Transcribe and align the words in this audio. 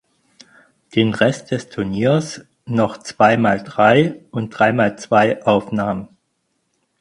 Den 0.95 1.13
Rest 1.13 1.51
des 1.51 1.69
Turniers 1.69 2.41
noch 2.65 2.97
zweimal 2.97 3.63
drei 3.63 4.25
und 4.31 4.49
dreimal 4.49 4.97
zwei 4.97 5.43
Aufnahmen. 5.45 6.07